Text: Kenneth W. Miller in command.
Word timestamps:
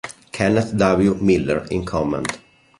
Kenneth 0.31 0.73
W. 0.75 1.13
Miller 1.21 1.67
in 1.69 1.85
command. 1.85 2.39